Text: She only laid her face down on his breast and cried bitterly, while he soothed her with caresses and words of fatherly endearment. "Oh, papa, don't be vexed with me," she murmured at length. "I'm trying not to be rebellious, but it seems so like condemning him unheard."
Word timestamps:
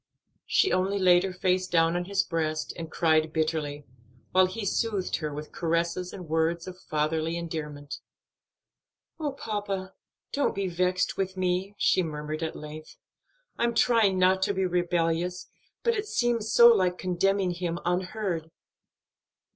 She 0.47 0.73
only 0.73 0.97
laid 0.97 1.21
her 1.23 1.31
face 1.31 1.67
down 1.67 1.95
on 1.95 2.05
his 2.05 2.23
breast 2.23 2.73
and 2.75 2.89
cried 2.91 3.31
bitterly, 3.31 3.85
while 4.31 4.47
he 4.47 4.65
soothed 4.65 5.17
her 5.17 5.31
with 5.31 5.51
caresses 5.51 6.11
and 6.11 6.27
words 6.27 6.65
of 6.65 6.79
fatherly 6.89 7.37
endearment. 7.37 7.99
"Oh, 9.19 9.31
papa, 9.33 9.93
don't 10.33 10.55
be 10.55 10.65
vexed 10.67 11.17
with 11.17 11.37
me," 11.37 11.75
she 11.77 12.01
murmured 12.01 12.41
at 12.41 12.55
length. 12.55 12.95
"I'm 13.59 13.75
trying 13.75 14.17
not 14.17 14.41
to 14.41 14.55
be 14.55 14.65
rebellious, 14.65 15.51
but 15.83 15.93
it 15.93 16.07
seems 16.07 16.51
so 16.51 16.69
like 16.69 16.97
condemning 16.97 17.51
him 17.51 17.77
unheard." 17.85 18.49